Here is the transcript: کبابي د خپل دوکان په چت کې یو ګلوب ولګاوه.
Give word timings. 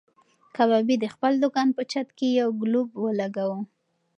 کبابي 0.55 0.95
د 0.99 1.05
خپل 1.13 1.33
دوکان 1.43 1.69
په 1.77 1.81
چت 1.91 2.07
کې 2.17 2.27
یو 2.39 2.49
ګلوب 2.61 2.89
ولګاوه. 3.03 3.59